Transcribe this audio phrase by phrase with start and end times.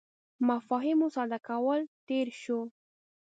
[0.49, 2.59] مفاهیمو ساده کولو تېر شو.